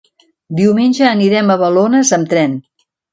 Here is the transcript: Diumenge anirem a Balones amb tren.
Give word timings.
Diumenge 0.59 1.05
anirem 1.09 1.51
a 1.51 1.57
Balones 1.65 2.13
amb 2.19 2.31
tren. 2.33 2.57